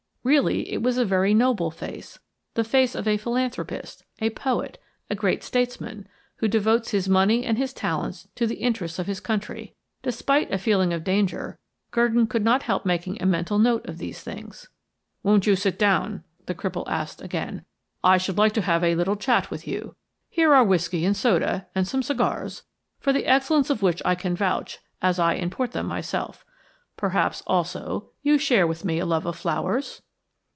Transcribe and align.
Really, 0.23 0.71
it 0.71 0.83
was 0.83 0.99
a 0.99 1.03
very 1.03 1.33
noble 1.33 1.71
face 1.71 2.19
the 2.53 2.63
face 2.63 2.93
of 2.93 3.07
a 3.07 3.17
philanthropist, 3.17 4.05
a 4.19 4.29
poet, 4.29 4.79
a 5.09 5.15
great 5.15 5.43
statesman, 5.43 6.07
who 6.35 6.47
devotes 6.47 6.91
his 6.91 7.09
money 7.09 7.43
and 7.43 7.57
his 7.57 7.73
talents 7.73 8.27
to 8.35 8.45
the 8.45 8.57
interests 8.57 8.99
of 8.99 9.07
his 9.07 9.19
country. 9.19 9.73
Despite 10.03 10.51
a 10.53 10.59
feeling 10.59 10.93
of 10.93 11.03
danger, 11.03 11.57
Gurdon 11.89 12.27
could 12.27 12.43
not 12.45 12.61
help 12.61 12.85
making 12.85 13.19
a 13.19 13.25
mental 13.25 13.57
note 13.57 13.87
of 13.89 13.97
these 13.97 14.21
things. 14.21 14.69
"Won't 15.23 15.47
you 15.47 15.55
sit 15.55 15.79
down?" 15.79 16.23
the 16.45 16.53
cripple 16.53 16.85
asked 16.87 17.23
again. 17.23 17.65
"I 18.03 18.19
should 18.19 18.37
like 18.37 18.53
to 18.53 18.61
have 18.61 18.83
a 18.83 18.93
little 18.93 19.15
chat 19.15 19.49
with 19.49 19.67
you. 19.67 19.95
Here 20.29 20.53
are 20.53 20.63
whisky 20.63 21.03
and 21.03 21.17
soda, 21.17 21.65
and 21.73 21.87
some 21.87 22.03
cigars, 22.03 22.61
for 22.99 23.11
the 23.11 23.25
excellence 23.25 23.71
of 23.71 23.81
which 23.81 24.03
I 24.05 24.13
can 24.13 24.35
vouch, 24.35 24.77
as 25.01 25.17
I 25.17 25.33
import 25.33 25.71
them 25.71 25.87
myself. 25.87 26.45
Perhaps, 26.95 27.41
also, 27.47 28.11
you 28.21 28.37
share 28.37 28.67
with 28.67 28.85
me 28.85 28.99
a 28.99 29.05
love 29.07 29.25
of 29.25 29.35
flowers?" 29.35 30.03